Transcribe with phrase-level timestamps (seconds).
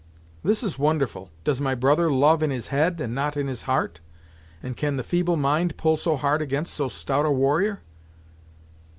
[0.43, 1.29] "This is wonderful!
[1.43, 3.99] Does my brother love in his head, and not in his heart?
[4.63, 7.83] And can the Feeble Mind pull so hard against so stout a warrior?"